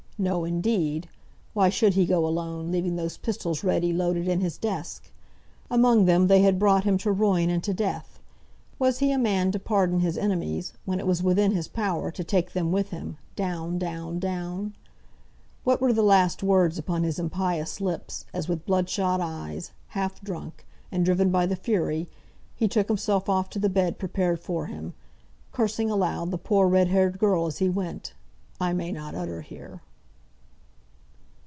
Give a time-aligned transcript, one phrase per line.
[0.19, 1.09] No, indeed!
[1.55, 5.09] why should he go alone, leaving those pistols ready loaded in his desk?
[5.67, 8.19] Among them they had brought him to ruin and to death.
[8.77, 12.23] Was he a man to pardon his enemies when it was within his power to
[12.23, 14.75] take them with him, down, down, down?
[15.63, 20.67] What were the last words upon his impious lips, as with bloodshot eyes, half drunk,
[20.91, 22.07] and driven by the Fury,
[22.55, 24.93] he took himself off to the bed prepared for him,
[25.51, 28.13] cursing aloud the poor red haired girl as he went,
[28.59, 29.81] I may not utter here.